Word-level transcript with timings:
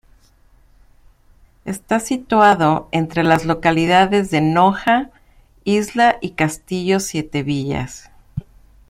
Está 1.63 1.99
situado 1.99 2.89
entre 2.91 3.21
las 3.23 3.45
localidades 3.45 4.31
de 4.31 4.41
Noja, 4.41 5.11
Isla 5.63 6.17
y 6.21 6.31
Castillo 6.31 6.99
Siete 6.99 7.43
Villas. 7.43 8.09